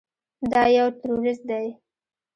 دا 0.51 0.61
يو 0.77 0.87
ټروريست 0.99 1.43
دى. 1.49 1.67